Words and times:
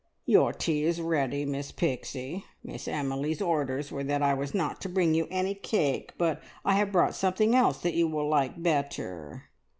"Your 0.25 0.51
tea 0.51 0.83
is 0.83 0.99
ready, 0.99 1.45
Miss 1.45 1.71
Pixie. 1.71 2.43
Miss 2.63 2.87
Emily's 2.87 3.39
orders 3.39 3.91
were 3.91 4.03
that 4.05 4.23
I 4.23 4.33
was 4.33 4.55
not 4.55 4.81
to 4.81 4.89
bring 4.89 5.13
you 5.13 5.27
any 5.29 5.53
cake, 5.53 6.13
but 6.17 6.41
I 6.65 6.73
have 6.73 6.91
brought 6.91 7.13
something 7.13 7.53
else 7.53 7.77
that 7.81 7.93
you 7.93 8.07
will 8.07 8.27
like 8.27 8.63
better." 8.63 9.43